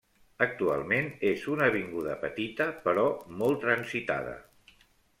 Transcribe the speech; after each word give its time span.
Actualment, 0.45 1.09
és 1.33 1.43
una 1.57 1.69
avinguda 1.73 2.17
petita 2.25 2.69
però 2.89 3.07
molt 3.43 3.65
transitada. 3.67 4.39